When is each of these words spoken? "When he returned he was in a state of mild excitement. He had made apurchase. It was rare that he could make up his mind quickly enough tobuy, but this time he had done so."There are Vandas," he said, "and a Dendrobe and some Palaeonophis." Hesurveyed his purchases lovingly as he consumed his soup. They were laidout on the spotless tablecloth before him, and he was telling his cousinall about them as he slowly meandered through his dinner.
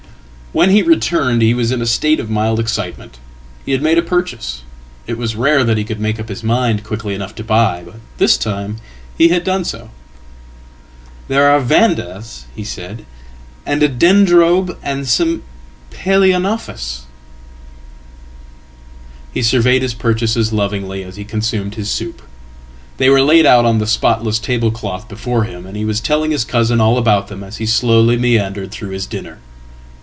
"When 0.53 0.71
he 0.71 0.81
returned 0.81 1.41
he 1.41 1.53
was 1.53 1.71
in 1.71 1.81
a 1.81 1.85
state 1.85 2.19
of 2.19 2.29
mild 2.29 2.59
excitement. 2.59 3.19
He 3.65 3.71
had 3.71 3.81
made 3.81 3.97
apurchase. 3.97 4.63
It 5.07 5.17
was 5.17 5.33
rare 5.37 5.63
that 5.63 5.77
he 5.77 5.85
could 5.85 6.01
make 6.01 6.19
up 6.19 6.27
his 6.27 6.43
mind 6.43 6.83
quickly 6.83 7.15
enough 7.15 7.33
tobuy, 7.35 7.85
but 7.85 8.01
this 8.17 8.35
time 8.37 8.75
he 9.17 9.29
had 9.29 9.45
done 9.45 9.63
so."There 9.63 11.49
are 11.49 11.61
Vandas," 11.61 12.47
he 12.53 12.65
said, 12.65 13.05
"and 13.65 13.81
a 13.81 13.87
Dendrobe 13.87 14.75
and 14.83 15.07
some 15.07 15.43
Palaeonophis." 15.89 17.03
Hesurveyed 19.33 19.81
his 19.83 19.93
purchases 19.93 20.51
lovingly 20.51 21.01
as 21.01 21.15
he 21.15 21.23
consumed 21.23 21.75
his 21.75 21.89
soup. 21.89 22.21
They 22.97 23.09
were 23.09 23.21
laidout 23.21 23.63
on 23.63 23.77
the 23.77 23.87
spotless 23.87 24.37
tablecloth 24.37 25.07
before 25.07 25.45
him, 25.45 25.65
and 25.65 25.77
he 25.77 25.85
was 25.85 26.01
telling 26.01 26.31
his 26.31 26.43
cousinall 26.43 26.97
about 26.97 27.29
them 27.29 27.41
as 27.41 27.55
he 27.55 27.65
slowly 27.65 28.17
meandered 28.17 28.71
through 28.71 28.89
his 28.89 29.05
dinner. 29.05 29.37